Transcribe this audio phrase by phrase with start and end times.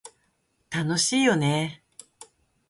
[0.71, 1.83] 楽しいよね